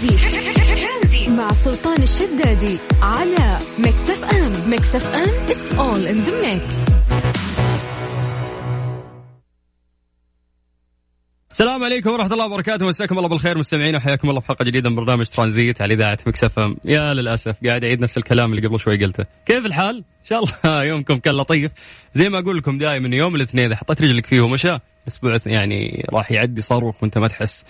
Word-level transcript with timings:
ترانزيت 0.00 1.30
مع 1.36 1.52
سلطان 1.52 2.02
الشدادي 2.02 2.78
على 3.02 3.58
Mix 3.78 4.10
FM 4.10 4.70
Mix 4.70 4.96
FM 4.96 5.28
it's 5.46 5.72
all 5.78 6.06
in 6.06 6.26
the 6.26 6.46
mix. 6.46 6.90
السلام 11.50 11.84
عليكم 11.84 12.10
ورحمة 12.10 12.32
الله 12.32 12.46
وبركاته. 12.46 12.86
مساكم 12.86 13.18
الله 13.18 13.28
بالخير. 13.28 13.58
مستمعين 13.58 13.96
وحياكم 13.96 14.30
الله 14.30 14.40
في 14.40 14.46
حلقة 14.46 14.64
جديدة 14.64 14.90
من 14.90 14.96
برنامج 14.96 15.26
ترانزيت 15.26 15.82
على 15.82 15.94
إذاعة 15.94 16.18
Mix 16.26 16.58
FM 16.58 16.76
يا 16.84 17.14
للأسف 17.14 17.56
قاعد 17.66 17.84
أعيد 17.84 18.00
نفس 18.00 18.18
الكلام 18.18 18.52
اللي 18.52 18.68
قبل 18.68 18.80
شوي 18.80 19.04
قلته. 19.04 19.24
كيف 19.46 19.66
الحال؟ 19.66 19.96
إن 19.96 20.24
شاء 20.24 20.38
الله 20.38 20.84
يومكم 20.90 21.18
كان 21.18 21.34
لطيف. 21.34 21.72
زي 22.12 22.28
ما 22.28 22.38
أقول 22.38 22.56
لكم 22.56 22.78
دائما 22.78 23.16
يوم 23.16 23.34
الاثنين 23.36 23.66
إذا 23.66 23.76
حطيت 23.76 24.02
رجلك 24.02 24.26
فيه 24.26 24.40
ومشى 24.40 24.78
أسبوع 25.08 25.36
يعني 25.46 26.06
راح 26.12 26.32
يعدي 26.32 26.62
صاروخ 26.62 26.94
وأنت 27.02 27.18
ما 27.18 27.28
تحس. 27.28 27.64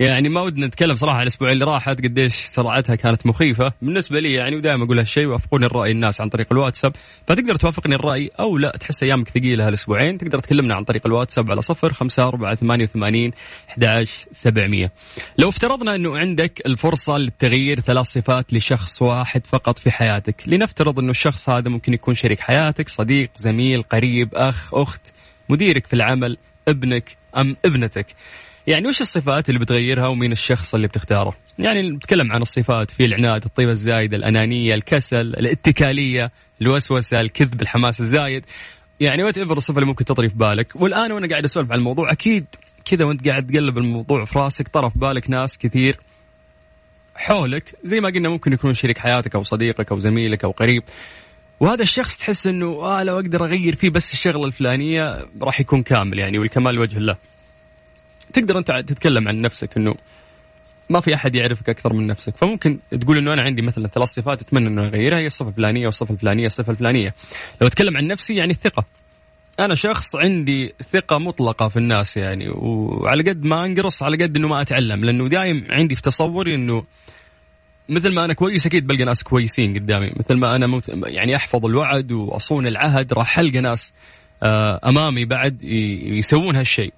يعني 0.00 0.28
ما 0.28 0.40
ودنا 0.40 0.66
نتكلم 0.66 0.94
صراحة 0.94 1.16
على 1.16 1.22
الأسبوع 1.22 1.52
اللي 1.52 1.64
راحت 1.64 2.04
قديش 2.04 2.34
سرعتها 2.34 2.96
كانت 2.96 3.26
مخيفة. 3.26 3.72
بالنسبة 3.82 4.20
لي 4.20 4.32
يعني 4.32 4.56
ودائما 4.56 4.84
أقول 4.84 4.98
هالشيء 4.98 5.26
وأفقوني 5.26 5.66
الرأي 5.66 5.90
الناس 5.90 6.20
عن 6.20 6.28
طريق 6.28 6.46
الواتساب. 6.52 6.92
فتقدر 7.26 7.54
توافقني 7.54 7.94
الرأي 7.94 8.30
أو 8.40 8.58
لا 8.58 8.70
تحس 8.80 9.02
أيامك 9.02 9.28
ثقيلة 9.28 9.66
هالأسبوعين. 9.66 10.18
تقدر 10.18 10.38
تكلمنا 10.38 10.74
عن 10.74 10.84
طريق 10.84 11.06
الواتساب 11.06 11.50
على 11.50 11.62
صفر 11.62 11.92
خمسة 11.92 12.28
أربعة 12.28 12.54
ثمانية 12.54 12.84
وثمانين 12.84 13.32
سبعمية. 14.32 14.92
لو 15.38 15.48
افترضنا 15.48 15.94
أنه 15.94 16.18
عندك 16.18 16.62
الفرصة 16.66 17.16
للتغيير 17.16 17.80
ثلاث 17.80 18.06
صفات 18.06 18.54
لشخص 18.54 19.02
واحد 19.02 19.46
فقط 19.46 19.78
في 19.78 19.90
حياتك 19.90 20.42
لنفترض 20.46 20.98
أنه 20.98 21.10
الشخص 21.10 21.48
هذا 21.48 21.68
ممكن 21.68 21.94
يكون 21.94 22.14
شريك 22.14 22.40
حياتك 22.40 22.88
صديق 22.88 23.30
زميل 23.36 23.82
قريب 23.82 24.34
أخ 24.34 24.74
أخت 24.74 25.12
مديرك 25.48 25.86
في 25.86 25.92
العمل 25.92 26.36
ابنك 26.68 27.16
أم 27.36 27.56
ابنتك. 27.64 28.06
يعني 28.66 28.88
وش 28.88 29.00
الصفات 29.00 29.48
اللي 29.48 29.60
بتغيرها 29.60 30.08
ومين 30.08 30.32
الشخص 30.32 30.74
اللي 30.74 30.88
بتختاره؟ 30.88 31.36
يعني 31.58 31.82
نتكلم 31.90 32.32
عن 32.32 32.42
الصفات 32.42 32.90
في 32.90 33.04
العناد 33.04 33.44
الطيبة 33.44 33.72
الزايدة 33.72 34.16
الأنانية 34.16 34.74
الكسل 34.74 35.16
الاتكالية 35.16 36.30
الوسوسة 36.62 37.20
الكذب 37.20 37.62
الحماس 37.62 38.00
الزايد. 38.00 38.44
يعني 39.00 39.24
whatever 39.24 39.56
الصفة 39.56 39.74
اللي 39.74 39.86
ممكن 39.86 40.04
تطري 40.04 40.28
في 40.28 40.36
بالك. 40.36 40.72
والآن 40.74 41.12
وأنا 41.12 41.28
قاعد 41.28 41.44
أسولف 41.44 41.72
عن 41.72 41.78
الموضوع 41.78 42.12
أكيد 42.12 42.46
كذا 42.84 43.04
وأنت 43.04 43.28
قاعد 43.28 43.46
تقلب 43.46 43.78
الموضوع 43.78 44.24
في 44.24 44.38
راسك 44.38 44.68
طرا 44.68 44.83
في 44.83 44.98
بالك 44.98 45.30
ناس 45.30 45.58
كثير 45.58 45.96
حولك 47.14 47.74
زي 47.84 48.00
ما 48.00 48.08
قلنا 48.08 48.28
ممكن 48.28 48.52
يكون 48.52 48.74
شريك 48.74 48.98
حياتك 48.98 49.34
أو 49.34 49.42
صديقك 49.42 49.92
أو 49.92 49.98
زميلك 49.98 50.44
أو 50.44 50.50
قريب. 50.50 50.82
وهذا 51.60 51.82
الشخص 51.82 52.16
تحس 52.16 52.46
إنه 52.46 52.66
آه 52.66 53.02
لو 53.02 53.14
أقدر 53.14 53.44
أغير 53.44 53.74
فيه 53.74 53.90
بس 53.90 54.12
الشغلة 54.12 54.44
الفلانية 54.44 55.26
راح 55.42 55.60
يكون 55.60 55.82
كامل 55.82 56.18
يعني 56.18 56.38
والكمال 56.38 56.78
وجه 56.78 56.98
الله. 56.98 57.16
تقدر 58.32 58.58
أنت 58.58 58.72
تتكلم 58.72 59.28
عن 59.28 59.40
نفسك 59.40 59.76
إنه 59.76 59.94
ما 60.90 61.00
في 61.00 61.14
أحد 61.14 61.34
يعرفك 61.34 61.68
أكثر 61.68 61.92
من 61.92 62.06
نفسك. 62.06 62.36
فممكن 62.36 62.78
تقول 63.00 63.18
إنه 63.18 63.32
أنا 63.32 63.42
عندي 63.42 63.62
مثلا 63.62 63.88
ثلاث 63.88 64.08
صفات 64.08 64.40
أتمنى 64.40 64.68
إنه 64.68 64.86
أغيرها. 64.86 65.18
هي 65.18 65.26
الصفة 65.26 65.48
الفلانية 65.48 65.86
والصفة 65.86 66.14
الفلانية 66.14 66.42
والصفة 66.42 66.72
الفلانية. 66.72 67.14
لو 67.60 67.66
أتكلم 67.66 67.96
عن 67.96 68.06
نفسي 68.06 68.34
يعني 68.34 68.50
الثقة. 68.50 68.84
أنا 69.60 69.74
شخص 69.74 70.16
عندي 70.16 70.74
ثقة 70.92 71.18
مطلقة 71.18 71.68
في 71.68 71.76
الناس 71.76 72.16
يعني 72.16 72.48
وعلى 72.50 73.30
قد 73.30 73.44
ما 73.44 73.64
أنقرص 73.66 74.02
على 74.02 74.24
قد 74.24 74.36
إنه 74.36 74.48
ما 74.48 74.62
أتعلم 74.62 75.04
لأنه 75.04 75.28
دايم 75.28 75.66
عندي 75.70 75.94
في 75.94 76.02
تصوري 76.02 76.54
إنه 76.54 76.84
مثل 77.88 78.14
ما 78.14 78.24
أنا 78.24 78.34
كويس 78.34 78.66
أكيد 78.66 78.86
بلقى 78.86 79.04
ناس 79.04 79.22
كويسين 79.22 79.74
قدامي. 79.78 80.12
مثل 80.16 80.36
ما 80.36 80.56
أنا 80.56 80.80
يعني 80.90 81.36
أحفظ 81.36 81.66
الوعد 81.66 82.12
وأصون 82.12 82.66
العهد 82.66 83.12
راح 83.12 83.38
ألقى 83.38 83.60
ناس 83.60 83.94
آه، 84.42 84.80
أمامي 84.84 85.24
بعد 85.24 85.62
يسوون 85.62 86.56
هالشيء. 86.56 86.92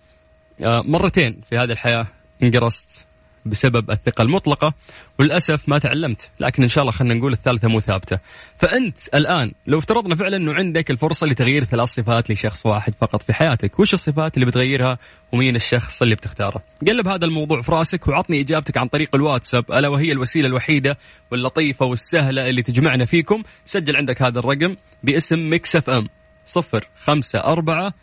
مرتين 0.60 1.40
في 1.50 1.58
هذه 1.58 1.72
الحياة 1.72 2.06
انقرصت 2.42 3.06
بسبب 3.46 3.90
الثقة 3.90 4.22
المطلقة 4.22 4.74
وللأسف 5.18 5.68
ما 5.68 5.78
تعلمت 5.78 6.30
لكن 6.40 6.62
إن 6.62 6.68
شاء 6.68 6.82
الله 6.82 6.92
خلينا 6.92 7.14
نقول 7.14 7.32
الثالثة 7.32 7.68
مو 7.68 7.80
ثابتة. 7.80 8.18
فأنت 8.56 8.98
الآن 9.14 9.52
لو 9.66 9.78
افترضنا 9.78 10.14
فعلا 10.14 10.36
أنه 10.36 10.54
عندك 10.54 10.90
الفرصة 10.90 11.26
لتغيير 11.26 11.64
ثلاث 11.64 11.88
صفات 11.88 12.30
لشخص 12.30 12.66
واحد 12.66 12.94
فقط 12.94 13.22
في 13.22 13.32
حياتك 13.32 13.80
وش 13.80 13.94
الصفات 13.94 14.34
اللي 14.34 14.46
بتغيرها 14.46 14.98
ومين 15.32 15.56
الشخص 15.56 16.02
اللي 16.02 16.14
بتختاره؟ 16.14 16.62
قلب 16.88 17.08
هذا 17.08 17.24
الموضوع 17.24 17.62
في 17.62 17.72
رأسك 17.72 18.08
وعطني 18.08 18.40
إجابتك 18.40 18.76
عن 18.76 18.88
طريق 18.88 19.14
الواتساب 19.14 19.72
ألا 19.72 19.88
وهي 19.88 20.12
الوسيلة 20.12 20.46
الوحيدة 20.46 20.98
واللطيفة 21.30 21.86
والسهلة 21.86 22.48
اللي 22.48 22.62
تجمعنا 22.62 23.04
فيكم. 23.04 23.42
سجل 23.64 23.96
عندك 23.96 24.22
هذا 24.22 24.38
الرقم 24.38 24.76
باسم 25.02 25.50
Mix 25.50 25.76
FM 25.76 26.08
صفر 26.46 26.88
خمسة 27.04 27.38
أربعة 27.38 27.94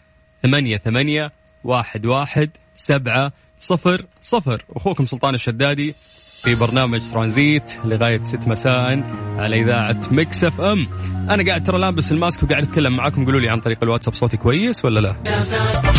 ثمانية 0.43 0.77
ثمانية 0.77 1.31
واحد 1.63 2.05
واحد 2.05 2.49
سبعة 2.75 3.31
صفر 3.59 4.05
صفر. 4.21 4.65
أخوكم 4.75 5.05
سلطان 5.05 5.35
الشدادي 5.35 5.95
في 6.43 6.55
برنامج 6.55 7.01
ترانزيت 7.11 7.71
لغاية 7.85 8.23
ست 8.23 8.47
مساء 8.47 9.03
على 9.37 9.61
إذاعة 9.61 10.01
Mix 10.11 10.43
FM. 10.43 10.87
أنا 11.29 11.45
قاعد 11.47 11.63
ترى 11.63 11.79
لابس 11.79 12.11
ال 12.11 12.18
mask 12.18 12.43
وقاعد 12.43 12.63
أتكلم 12.63 12.95
معاكم. 12.95 13.25
قولوا 13.25 13.39
لي 13.39 13.49
عن 13.49 13.59
طريق 13.59 13.77
الواتساب 13.83 14.13
صوتي 14.13 14.37
كويس 14.37 14.85
ولا 14.85 14.99
لا؟ 14.99 15.15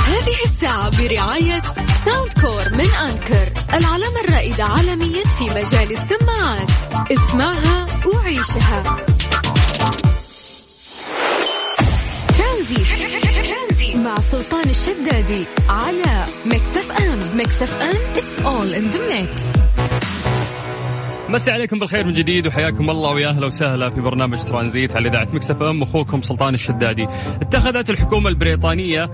هذه 0.08 0.44
الساعة 0.46 0.90
برعاية 0.90 1.62
Soundcore 2.04 2.78
من 2.78 2.90
Anker 3.10 3.52
العلامة 3.74 4.20
الرائدة 4.24 4.64
عالميا 4.64 5.24
في 5.38 5.44
مجال 5.44 5.92
السماعات. 5.92 6.70
اسمعها 7.12 7.86
وعيشها. 8.06 8.96
ترانزيت. 12.38 13.31
مع 14.12 14.18
سلطان 14.18 14.68
الشدادي 14.68 15.44
على 15.68 16.24
Mix 16.46 16.76
FM 16.76 17.36
Mix 17.36 17.62
FM 17.62 17.96
it's 18.14 18.44
all 18.44 18.74
in 18.74 18.94
the 18.94 19.12
mix. 19.12 19.58
مسي 21.28 21.50
عليكم 21.50 21.78
بالخير 21.78 22.06
من 22.06 22.14
جديد 22.14 22.46
وحياكم 22.46 22.90
الله 22.90 23.10
ويا 23.10 23.28
أهلا 23.28 23.46
وسهلا 23.46 23.90
في 23.90 24.00
برنامج 24.00 24.38
ترانزيت 24.38 24.96
على 24.96 25.08
إذاعة 25.08 25.28
Mix 25.32 25.62
FM 25.62 25.82
أخوكم 25.82 26.22
سلطان 26.22 26.54
الشدادي. 26.54 27.06
اتخذت 27.42 27.90
الحكومة 27.90 28.28
البريطانية 28.28 29.10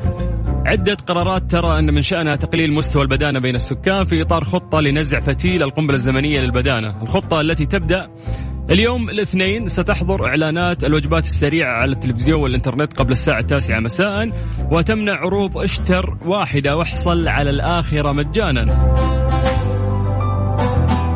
عدة 0.67 0.97
قرارات 1.07 1.51
ترى 1.51 1.79
أن 1.79 1.95
من 1.95 2.03
شأنها 2.03 2.37
تقليل 2.37 2.73
مستوى 2.73 3.03
البدانة 3.03 3.41
بين 3.41 3.55
السكان 3.55 4.05
في 4.05 4.23
إطار 4.23 4.45
خطة 4.45 4.81
لنزع 4.81 5.21
فتيل 5.21 5.63
القنبلة 5.63 5.97
الزمنية 5.97 6.41
للبدانة. 6.41 7.03
الخطة 7.03 7.41
التي 7.41 7.67
تبدأ 7.67 8.11
اليوم 8.71 9.11
الاثنين 9.11 9.69
ستحضر 9.69 10.27
إعلانات 10.27 10.85
الوجبات 10.85 11.25
السريعة 11.25 11.73
على 11.73 11.93
التلفزيون 11.93 12.41
والإنترنت 12.41 12.99
قبل 12.99 13.13
الساعة 13.13 13.39
التاسعة 13.39 13.81
مساء 13.81 14.33
وتمنع 14.71 15.13
عروض 15.13 15.59
إشتر 15.59 16.17
واحدة 16.27 16.77
واحصل 16.77 17.29
على 17.29 17.51
الآخرة 17.51 18.13
مجانا. 18.13 18.65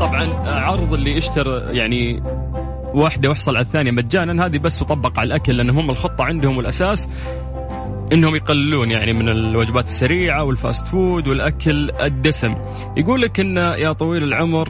طبعا 0.00 0.22
عرض 0.46 0.94
اللي 0.94 1.18
إشتر 1.18 1.68
يعني 1.70 2.22
واحدة 2.94 3.28
واحصل 3.28 3.56
على 3.56 3.64
الثانية 3.64 3.91
مجانا 3.91 4.46
هذه 4.46 4.58
بس 4.58 4.78
تطبق 4.78 5.18
على 5.18 5.26
الأكل 5.26 5.56
لأن 5.56 5.70
هم 5.70 5.91
الخطة 5.91 6.24
عندهم 6.24 6.60
الاساس 6.60 7.08
إنهم 8.12 8.36
يقللون 8.36 8.91
يعني 8.91 9.12
من 9.12 9.28
الوجبات 9.28 9.84
السريعة 9.84 10.44
وال 10.44 10.58
fast 10.58 10.86
food 10.86 11.28
والأكل 11.28 11.91
الدسم 11.91 12.54
يقول 12.96 13.22
لك 13.22 13.41
إن 13.41 13.56
يا 13.56 13.92
طويل 13.92 14.24
العمر 14.24 14.68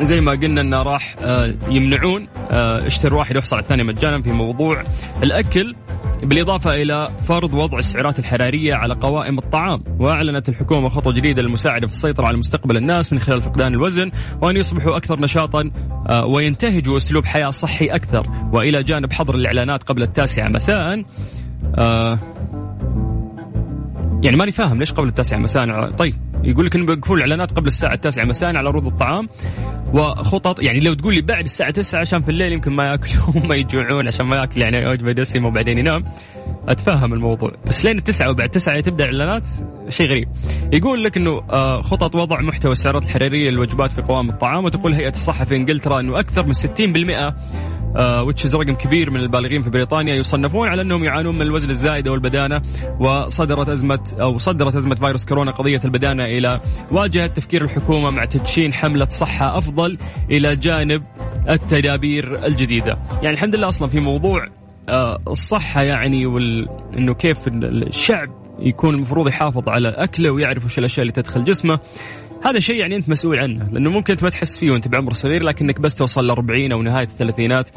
زي 0.00 0.20
ما 0.20 0.32
قلنا 0.32 0.60
إنه 0.60 0.82
راح 0.82 1.14
آه، 1.22 1.54
يمنعون 1.70 2.28
آه، 2.50 2.86
اشتر 2.86 3.14
واحد 3.14 3.36
يحصل 3.36 3.56
على 3.56 3.62
الثاني 3.62 3.82
مجانا 3.82 4.22
في 4.22 4.32
موضوع 4.32 4.84
الأكل 5.22 5.74
بالإضافة 6.22 6.74
إلى 6.74 7.08
فرض 7.28 7.54
وضع 7.54 7.78
السعرات 7.78 8.18
الحرارية 8.18 8.74
على 8.74 8.94
قوائم 8.94 9.38
الطعام. 9.38 9.82
وأعلنت 9.98 10.48
الحكومة 10.48 10.88
خطوة 10.88 11.12
جديدة 11.12 11.42
للمساعدة 11.42 11.86
في 11.86 11.92
السيطرة 11.92 12.26
على 12.26 12.36
مستقبل 12.36 12.76
الناس 12.76 13.12
من 13.12 13.18
خلال 13.18 13.42
فقدان 13.42 13.74
الوزن 13.74 14.10
وأن 14.42 14.56
يصبحوا 14.56 14.96
أكثر 14.96 15.20
نشاطا 15.20 15.70
آه، 16.08 16.26
وينتهجوا 16.26 16.96
أسلوب 16.96 17.24
حياة 17.24 17.50
صحي 17.50 17.86
أكثر. 17.86 18.26
وإلى 18.52 18.82
جانب 18.82 19.12
حظر 19.12 19.34
الإعلانات 19.34 19.82
قبل 19.82 20.02
التاسعة 20.02 20.48
مساء 20.48 21.04
يعني 24.22 24.36
ماني 24.36 24.52
فاهم 24.52 24.78
ليش 24.78 24.92
قبل 24.92 25.08
التاسعة 25.08 25.38
مساء 25.38 25.90
طيب. 25.90 26.29
يقول 26.44 26.66
لك 26.66 26.76
بيوقفون 26.76 27.16
الإعلانات 27.16 27.52
قبل 27.52 27.66
الساعة 27.66 27.94
التاسعة 27.94 28.24
مساء 28.24 28.56
على 28.56 28.68
عروض 28.68 28.86
الطعام 28.86 29.28
وخطط. 29.92 30.62
يعني 30.62 30.80
لو 30.80 30.94
تقول 30.94 31.14
لي 31.14 31.22
بعد 31.22 31.44
الساعة 31.44 31.70
9 31.70 32.00
عشان 32.00 32.20
في 32.20 32.28
الليل 32.28 32.52
يمكن 32.52 32.72
ما 32.72 32.84
ياكلوا 32.84 33.24
وما 33.44 33.54
يجوعون 33.54 34.06
عشان 34.06 34.26
ما 34.26 34.36
ياكل 34.36 34.60
يعني 34.60 34.90
وجبه 34.90 35.12
دسمه 35.12 35.48
وبعدين 35.48 35.78
ينام. 35.78 36.04
أتفهم 36.68 37.12
الموضوع. 37.12 37.50
بس 37.66 37.84
لين 37.84 37.98
التسعة 37.98 38.30
وبعد 38.30 38.48
تسعة 38.48 38.80
تبدأ 38.80 39.04
الإعلانات؟ 39.04 39.48
شيء 39.88 40.08
غريب. 40.08 40.28
يقول 40.72 41.04
لك 41.04 41.16
إنه 41.16 41.42
آه، 41.50 41.82
خطط 41.82 42.14
وضع 42.14 42.40
محتوى 42.40 42.72
السعرات 42.72 43.04
الحراريه 43.04 43.50
للوجبات 43.50 43.92
في 43.92 44.02
قوائم 44.02 44.28
الطعام 44.28 44.64
وتقول 44.64 44.94
هيئة 44.94 45.12
الصحة 45.12 45.44
في 45.44 45.56
إنجلترا 45.56 46.00
إنه 46.00 46.20
أكثر 46.20 46.46
من 46.46 46.52
60% 46.52 47.34
وتشز 47.96 48.56
رقم 48.56 48.74
كبير 48.74 49.10
من 49.10 49.20
البالغين 49.20 49.62
في 49.62 49.70
بريطانيا 49.70 50.14
يصنفون 50.14 50.68
على 50.68 50.82
أنهم 50.82 51.04
يعانون 51.04 51.34
من 51.34 51.42
الوزن 51.42 51.70
الزايد 51.70 52.08
أو 52.08 52.14
البدانة 52.14 52.62
وصدرت 53.00 53.68
أزمة 53.68 54.00
أو 54.20 54.38
صدرت 54.38 54.76
أزمة 54.76 54.94
فيروس 54.94 55.24
كورونا 55.24 55.50
قضية 55.50 55.80
البدانة 55.84 56.24
إلى 56.24 56.60
واجهة 56.90 57.26
تفكير 57.26 57.64
الحكومة 57.64 58.10
مع 58.10 58.24
تدشين 58.24 58.72
حملة 58.72 59.04
صحة 59.04 59.58
أفضل 59.58 59.98
إلى 60.30 60.56
جانب 60.56 61.02
التدابير 61.48 62.46
الجديدة، 62.46 62.98
يعني 63.22 63.30
الحمد 63.30 63.54
لله 63.54 63.68
أصلا 63.68 63.88
في 63.88 64.00
موضوع 64.00 64.40
آه، 64.88 65.18
الصحة 65.28 65.82
يعني 65.82 66.26
وال... 66.26 66.68
إنه 66.96 67.14
كيف 67.14 67.38
الشعب 67.48 68.28
يكون 68.58 68.94
المفروض 68.94 69.28
يحافظ 69.28 69.68
على 69.68 69.88
أكله 69.88 70.30
ويعرف 70.30 70.64
وش 70.64 70.78
الأشياء 70.78 71.02
اللي 71.02 71.12
تدخل 71.12 71.44
جسمه. 71.44 71.78
هذا 72.44 72.58
شيء 72.58 72.76
يعني 72.76 72.96
أنت 72.96 73.08
مسؤول 73.08 73.40
عنه 73.40 73.68
لأنه 73.72 73.90
ممكن 73.90 74.12
أنت 74.12 74.22
ما 74.22 74.30
تحس 74.30 74.58
فيه 74.58 74.70
وأنت 74.70 74.88
بعمر 74.88 75.12
صغير 75.12 75.42
لكنك 75.42 75.80
بس 75.80 75.94
توصل 75.94 76.26
ل 76.26 76.30
40 76.30 76.72
أو 76.72 76.82
نهاية 76.82 77.06
الثلاثينات 77.06 77.68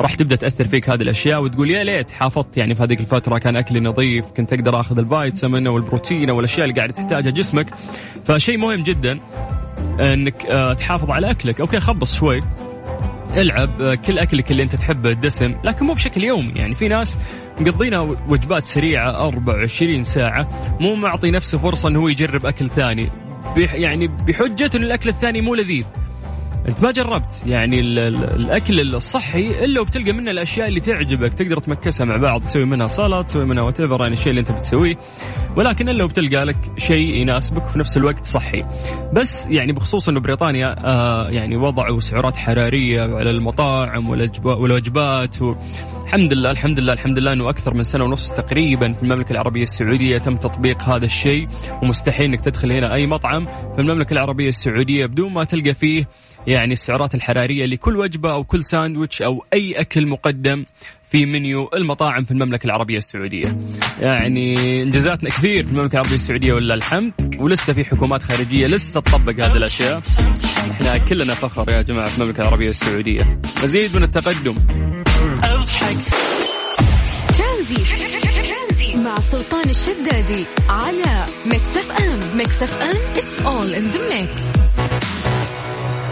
راح 0.00 0.14
تبدأ 0.14 0.36
تأثر 0.36 0.64
فيك 0.64 0.90
هذه 0.90 1.02
الأشياء 1.02 1.42
وتقول 1.42 1.70
يا 1.70 1.84
ليت 1.84 2.10
حافظت 2.10 2.56
يعني 2.56 2.74
في 2.74 2.82
هذيك 2.82 3.00
الفترة 3.00 3.38
كان 3.38 3.56
أكلي 3.56 3.80
نظيف 3.80 4.24
كنت 4.36 4.52
أقدر 4.52 4.80
آخذ 4.80 4.98
الفيتامين 4.98 5.66
أو 5.66 5.76
البروتين 5.76 6.30
أو 6.30 6.40
الاشياء 6.40 6.64
اللي 6.64 6.76
قاعد 6.76 6.92
تحتاجها 6.92 7.30
جسمك. 7.30 7.66
فشيء 8.24 8.58
مهم 8.58 8.82
جدا 8.82 9.20
أنك 10.00 10.46
آه، 10.46 10.72
تحافظ 10.72 11.10
على 11.10 11.30
أكلك. 11.30 11.60
okay 11.60 11.80
خبص 11.80 12.16
شوي 12.16 12.40
ألعب 13.36 13.80
آه، 13.80 13.94
كل 13.94 14.18
أكلك 14.18 14.50
اللي 14.50 14.62
أنت 14.62 14.76
تحبه 14.76 15.10
الدسم 15.10 15.54
لكن 15.64 15.86
مو 15.86 15.92
بشكل 15.92 16.24
يومي. 16.24 16.52
يعني 16.56 16.74
في 16.74 16.88
ناس 16.88 17.18
مقضينا 17.60 18.16
وجبات 18.28 18.64
سريعة 18.64 19.26
24 19.26 20.04
ساعة 20.04 20.76
مو 20.80 20.94
معطي 20.94 21.30
نفسه 21.30 21.58
فرصة 21.58 21.88
إنه 21.88 22.00
هو 22.00 22.08
يجرب 22.08 22.46
أكل 22.46 22.70
ثاني. 22.70 23.08
يعني 23.56 24.06
بحجة 24.06 24.70
ان 24.74 24.82
الأكل 24.82 25.08
الثاني 25.08 25.40
مو 25.40 25.54
لذيذ. 25.54 25.84
انت 26.68 26.82
ما 26.82 26.90
جربت 26.90 27.42
يعني 27.46 27.80
الأكل 27.80 28.94
الصحي 28.94 29.64
إلا 29.64 29.80
وبتلقى 29.80 30.12
منه 30.12 30.30
الأشياء 30.30 30.68
اللي 30.68 30.80
تعجبك 30.80 31.34
تقدر 31.34 31.56
تمكسها 31.58 32.04
مع 32.04 32.16
بعض 32.16 32.42
تسوي 32.42 32.64
منها 32.64 32.88
سلطه 32.88 33.22
تسوي 33.22 33.44
منها 33.44 33.62
وات 33.62 33.80
يعني 33.80 34.06
الشيء 34.06 34.30
اللي 34.30 34.40
أنت 34.40 34.52
بتسويه. 34.52 34.98
ولكن 35.56 35.88
إلا 35.88 36.04
وبتلقى 36.04 36.44
لك 36.44 36.56
شيء 36.76 37.14
يناسبك 37.14 37.66
وفي 37.66 37.78
نفس 37.78 37.96
الوقت 37.96 38.26
صحي. 38.26 38.64
بس 39.12 39.46
يعني 39.46 39.72
بخصوص 39.72 40.08
إنه 40.08 40.20
بريطانيا 40.20 40.76
آه 40.78 41.28
يعني 41.28 41.56
وضعوا 41.56 42.00
سعرات 42.00 42.36
حرارية 42.36 43.00
على 43.00 43.30
المطاعم 43.30 44.08
والوجبات 44.44 45.42
و 45.42 45.54
الحمد 46.04 46.32
لله 46.32 46.50
الحمد 46.50 46.80
لله 46.80 46.92
الحمد 46.92 47.18
لله 47.18 47.32
إنه 47.32 47.50
أكثر 47.50 47.74
من 47.74 47.82
سنة 47.82 48.04
ونص 48.04 48.32
تقريبا 48.32 48.92
في 48.92 49.02
المملكة 49.02 49.32
العربية 49.32 49.62
السعودية 49.62 50.18
تم 50.18 50.36
تطبيق 50.36 50.82
هذا 50.82 51.04
الشيء. 51.04 51.48
ومستحيل 51.82 52.26
إنك 52.26 52.40
تدخل 52.40 52.72
هنا 52.72 52.94
أي 52.94 53.06
مطعم 53.06 53.44
في 53.44 53.80
المملكة 53.80 54.12
العربية 54.12 54.48
السعودية 54.48 55.06
بدون 55.06 55.32
ما 55.32 55.44
تلقى 55.44 55.74
فيه 55.74 56.08
يعني 56.48 56.72
السعرات 56.72 57.14
الحرارية 57.14 57.66
لكل 57.66 57.96
وجبة 57.96 58.32
أو 58.32 58.44
كل 58.44 58.64
ساندويتش 58.64 59.22
أو 59.22 59.44
أي 59.52 59.72
أكل 59.72 60.06
مقدم 60.06 60.64
في 61.04 61.26
منيو 61.26 61.70
المطاعم 61.74 62.24
في 62.24 62.30
المملكة 62.30 62.66
العربية 62.66 62.96
السعودية. 62.96 63.58
يعني 64.00 64.82
إنجازاتنا 64.82 65.30
كثير 65.30 65.64
في 65.64 65.72
المملكة 65.72 65.92
العربية 65.92 66.14
السعودية 66.14 66.52
ولله 66.52 66.74
الحمد. 66.74 67.36
ولسه 67.38 67.72
في 67.72 67.84
حكومات 67.84 68.22
خارجية 68.22 68.66
لسه 68.66 69.00
تطبق 69.00 69.44
هذه 69.44 69.56
الأشياء. 69.56 70.02
إحنا 70.70 70.98
كلنا 70.98 71.34
فخر 71.34 71.70
يا 71.70 71.82
جماعة 71.82 72.06
في 72.06 72.18
المملكة 72.18 72.40
العربية 72.40 72.68
السعودية. 72.68 73.40
مزيد 73.62 73.96
من 73.96 74.02
التقدم. 74.02 74.54
مع 79.04 79.18
سلطان 79.20 79.70
الشدادي 79.70 80.44
على 80.68 81.26
ميكس 81.46 81.76
أف 81.76 81.90
أم. 82.02 82.38
Mix 82.38 82.62
FM. 82.62 82.96
It's 83.14 83.46
all 83.46 83.74
in 83.74 83.92
the 83.92 84.14
mix. 84.14 85.27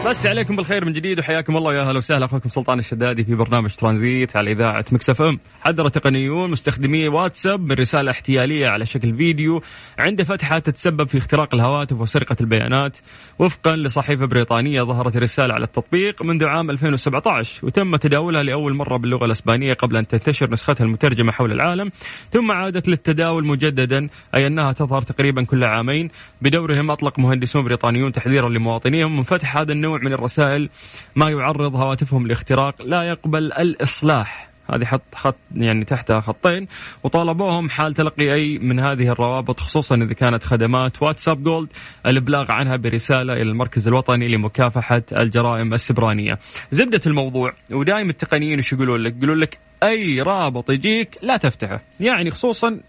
مسيكم 0.06 0.56
بالخير 0.56 0.84
من 0.84 0.92
جديد 0.92 1.18
وحياكم 1.18 1.56
الله 1.56 1.74
يا 1.74 1.80
أهلا 1.80 1.98
وسهلا. 1.98 2.24
أخوكم 2.24 2.48
سلطان 2.48 2.78
الشدادي 2.78 3.24
في 3.24 3.34
برنامج 3.34 3.70
ترانزيت 3.74 4.36
على 4.36 4.52
إذاعة 4.52 4.84
ميكس 4.92 5.12
أف 5.12 5.22
أم. 5.22 5.38
حذر 5.60 5.88
تقنيون 5.88 6.50
مستخدمي 6.50 7.08
واتساب 7.08 7.60
من 7.60 7.72
رسالة 7.72 8.10
احتيالية 8.10 8.68
على 8.68 8.86
شكل 8.86 9.16
فيديو. 9.16 9.60
عند 9.98 10.22
فتحة 10.22 10.58
تتسبب 10.58 11.08
في 11.08 11.18
اختراق 11.18 11.54
الهواتف 11.54 12.00
وسرقة 12.00 12.36
البيانات. 12.40 12.98
وفقا 13.38 13.76
لصحيفة 13.76 14.26
بريطانية 14.26 14.82
ظهرت 14.82 15.16
الرساله 15.16 15.54
على 15.54 15.64
التطبيق 15.64 16.22
منذ 16.22 16.48
عام 16.48 16.70
2017 16.70 17.66
وتم 17.66 17.96
تداولها 17.96 18.42
لأول 18.42 18.74
مرة 18.74 18.96
باللغة 18.96 19.24
الإسبانية 19.24 19.72
قبل 19.72 19.96
أن 19.96 20.06
تنتشر 20.06 20.50
نسختها 20.50 20.84
المترجمة 20.84 21.32
حول 21.32 21.52
العالم. 21.52 21.90
ثم 22.30 22.52
عادت 22.52 22.88
للتداول 22.88 23.46
مجددا 23.46 24.08
أي 24.34 24.46
أنها 24.46 24.72
تظهر 24.72 25.02
تقريبا 25.02 25.44
كل 25.44 25.64
عامين. 25.64 26.08
بدورهم 26.42 26.90
أطلق 26.90 27.18
مهندسون 27.18 27.64
بريطانيون 27.64 28.12
تحذيرا 28.12 28.48
لمواطنيهم. 28.48 29.16
من 29.16 29.22
فتح 29.22 29.56
هذا 29.56 29.72
النوع 29.72 29.95
من 30.04 30.12
الرسائل 30.12 30.70
ما 31.16 31.30
يعرض 31.30 31.76
هواتفهم 31.76 32.26
لاختراق 32.26 32.82
لا 32.82 33.02
يقبل 33.02 33.52
الإصلاح 33.52 34.46
هذه 34.74 34.84
حط 34.84 35.14
خط 35.14 35.36
يعني 35.54 35.84
تحتها 35.84 36.20
خطين 36.20 36.68
وطالبوهم 37.04 37.70
حال 37.70 37.94
تلقي 37.94 38.34
أي 38.34 38.58
من 38.58 38.80
هذه 38.80 39.08
الروابط 39.08 39.60
خصوصا 39.60 39.96
إذا 39.96 40.12
كانت 40.12 40.44
خدمات 40.44 41.02
واتساب 41.02 41.42
جولد 41.42 41.68
الإبلاغ 42.06 42.52
عنها 42.52 42.76
برسالة 42.76 43.32
إلى 43.32 43.42
المركز 43.42 43.88
الوطني 43.88 44.28
لمكافحة 44.28 45.02
الجرائم 45.12 45.74
السيبرانية. 45.74 46.38
زبدة 46.70 47.00
الموضوع 47.06 47.52
ودائما 47.70 48.10
التقنيين 48.10 48.56
إيش 48.56 48.72
يقولون 48.72 49.00
لك؟ 49.00 49.16
يقولون 49.16 49.38
لك 49.38 49.58
أي 49.82 50.22
رابط 50.22 50.70
يجيك 50.70 51.18
لا 51.22 51.36
تفتحه، 51.36 51.80
يعني 52.00 52.30
خصوصا 52.30 52.80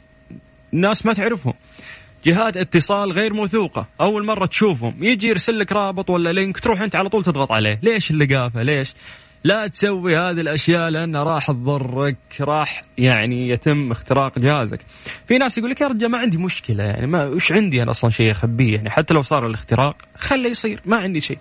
ناس 0.71 1.05
ما 1.05 1.13
تعرفهم. 1.13 1.53
جهات 2.25 2.57
اتصال 2.57 3.11
غير 3.11 3.33
موثوقة. 3.33 3.87
أول 4.01 4.25
مرة 4.25 4.45
تشوفهم. 4.45 5.03
يجي 5.03 5.27
يرسل 5.27 5.59
لك 5.59 5.71
رابط 5.71 6.09
ولا 6.09 6.29
link 6.29 6.59
تروح 6.59 6.81
أنت 6.81 6.95
على 6.95 7.09
طول 7.09 7.23
تضغط 7.23 7.51
عليه. 7.51 7.79
ليش 7.83 8.11
اللقافة 8.11 8.61
ليش؟ 8.61 8.93
لا 9.43 9.67
تسوي 9.67 10.17
هذه 10.17 10.41
الأشياء 10.41 10.89
لانها 10.89 11.23
راح 11.23 11.47
تضرك 11.47 12.17
راح 12.41 12.81
يعني 12.97 13.49
يتم 13.49 13.91
اختراق 13.91 14.39
جهازك. 14.39 14.79
في 15.27 15.37
ناس 15.37 15.57
يقول 15.57 15.71
لك 15.71 15.81
يا 15.81 15.87
رجال 15.87 16.11
ما 16.11 16.17
عندي 16.17 16.37
مشكلة 16.37 16.83
يعني 16.83 17.07
ما 17.07 17.25
وش 17.25 17.51
عندي 17.51 17.83
أنا 17.83 17.91
أصلا 17.91 18.09
شيء 18.09 18.31
أخبيه؟ 18.31 18.75
يعني 18.75 18.89
حتى 18.89 19.13
لو 19.13 19.21
صار 19.21 19.45
الاختراق 19.45 19.95
خله 20.17 20.49
يصير 20.49 20.81
ما 20.85 20.97
عندي 20.97 21.19
شيء. 21.19 21.37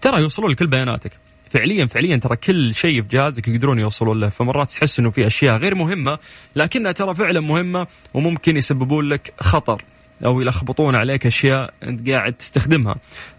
ترى 0.00 0.22
يوصلون 0.22 0.50
لكل 0.50 0.66
بياناتك. 0.66 1.12
فعليا 1.50 1.86
فعليا 1.86 2.16
ترى 2.16 2.36
كل 2.36 2.74
شيء 2.74 3.02
في 3.02 3.08
جهازك 3.08 3.48
يقدرون 3.48 3.78
يوصلون 3.78 4.20
له. 4.20 4.28
فمرات 4.28 4.70
تحس 4.70 4.98
إنه 4.98 5.10
في 5.10 5.26
أشياء 5.26 5.56
غير 5.56 5.74
مهمة 5.74 6.18
لكنها 6.56 6.92
ترى 6.92 7.14
فعلا 7.14 7.40
مهمة 7.40 7.86
وممكن 8.14 8.56
يسببون 8.56 9.08
لك 9.08 9.32
خطر 9.40 9.84
أو 10.24 10.40
يلخبطون 10.40 10.96
عليك 10.96 11.26
أشياء 11.26 11.74
أنت 11.82 12.10
قاعد 12.10 12.32
تستخدمها. 12.32 12.94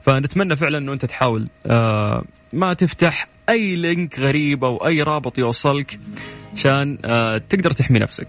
فنتمنى 0.06 0.56
فعلا 0.56 0.78
إنه 0.78 0.94
أنت 0.94 1.06
تحاول 1.06 1.48
آه 1.66 2.24
ما 2.54 2.74
تفتح 2.74 3.28
أي 3.50 3.76
link 3.76 4.20
غريب 4.20 4.64
أو 4.64 4.88
أي 4.88 5.04
رابط 5.04 5.38
يوصلك 5.38 6.00
عشان 6.56 6.98
آه 7.06 7.38
تقدر 7.50 7.72
تحمي 7.72 8.00
نفسك. 8.00 8.28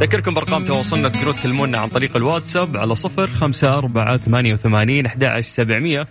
ذكركم 0.00 0.34
بأرقام 0.34 0.64
تواصلنا 0.64 1.08
تقدرون 1.08 1.34
تكلمونا 1.34 1.78
عن 1.78 1.88
طريق 1.88 2.16
الواتساب 2.16 2.76
على 2.76 2.94
صفر 2.94 3.26
خمسة 3.26 3.78
أربعة 3.78 4.16
ثمانية 4.16 4.52
وثمانين 4.52 5.06
أحد 5.06 5.40
سبعمية. 5.40 6.06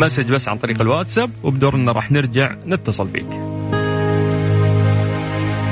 message 0.00 0.32
بس 0.32 0.48
عن 0.48 0.58
طريق 0.58 0.80
الواتساب 0.80 1.30
وبدورنا 1.42 1.92
راح 1.92 2.12
نرجع 2.12 2.54
نتصل 2.66 3.08
فيك 3.08 3.26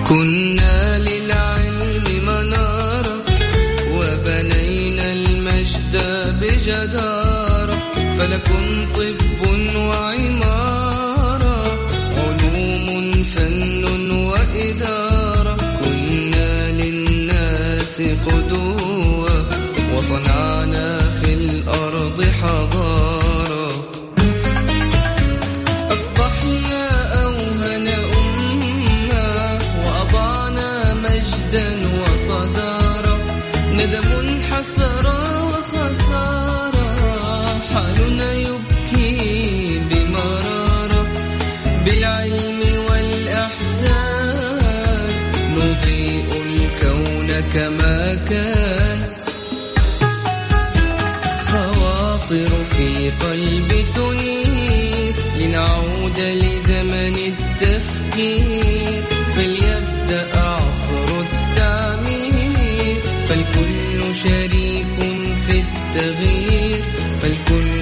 كنا 0.08 0.98
للعلم 0.98 2.04
منارة 2.26 3.16
وبنينا 3.92 5.12
المجد 5.12 5.94
بجدارة 6.40 7.78
فلكم 8.18 8.92
طب 8.94 9.46
وعمارة 9.76 11.64
علوم 12.16 13.22
فن 13.22 13.84
وإدارة 14.12 15.56
كنا 15.84 16.70
للناس 16.70 18.02
قدوة 18.02 19.44
وصنعنا 19.96 20.98
في 20.98 21.34
الأرض 21.34 22.24
حضارة 22.24 23.17
قلبي 53.10 53.86
تنير 53.94 55.14
لنعود 55.38 56.20
لزمن 56.20 57.16
التفكير. 57.16 59.02
فليبدأ 59.36 60.40
عصر 60.40 61.20
التعمير. 61.20 63.02
فالكل 63.28 64.14
شريك 64.14 64.86
في 65.46 65.60
التغيير. 65.60 66.82
فالكل 67.22 67.72
في 67.72 67.77